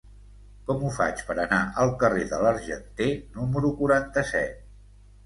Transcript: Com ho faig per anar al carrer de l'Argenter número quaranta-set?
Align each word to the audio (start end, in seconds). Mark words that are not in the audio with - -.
Com 0.69 0.85
ho 0.85 0.93
faig 0.93 1.19
per 1.27 1.35
anar 1.43 1.59
al 1.83 1.91
carrer 2.03 2.23
de 2.31 2.39
l'Argenter 2.45 3.11
número 3.37 3.71
quaranta-set? 3.83 4.65